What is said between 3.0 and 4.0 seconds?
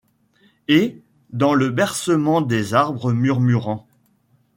murmurants